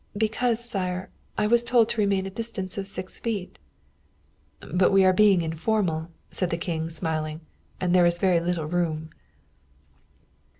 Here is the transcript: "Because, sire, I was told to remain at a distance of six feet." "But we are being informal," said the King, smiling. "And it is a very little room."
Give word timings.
"Because, 0.17 0.67
sire, 0.67 1.11
I 1.37 1.45
was 1.45 1.63
told 1.63 1.87
to 1.89 2.01
remain 2.01 2.25
at 2.25 2.31
a 2.31 2.33
distance 2.33 2.75
of 2.75 2.87
six 2.87 3.19
feet." 3.19 3.59
"But 4.73 4.91
we 4.91 5.05
are 5.05 5.13
being 5.13 5.43
informal," 5.43 6.09
said 6.31 6.49
the 6.49 6.57
King, 6.57 6.89
smiling. 6.89 7.41
"And 7.79 7.95
it 7.95 8.05
is 8.07 8.17
a 8.17 8.21
very 8.21 8.39
little 8.39 8.65
room." 8.65 9.11